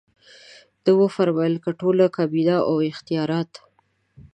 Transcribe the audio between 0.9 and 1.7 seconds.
وفرمایل